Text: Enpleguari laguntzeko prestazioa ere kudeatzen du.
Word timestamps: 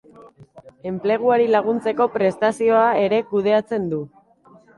Enpleguari 0.91 1.45
laguntzeko 1.55 2.07
prestazioa 2.15 2.87
ere 3.03 3.21
kudeatzen 3.35 3.87
du. 3.95 4.03